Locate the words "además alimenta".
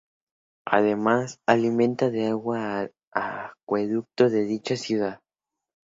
0.65-2.09